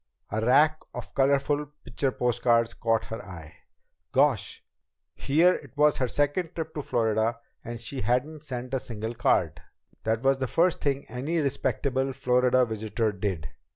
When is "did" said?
13.11-13.49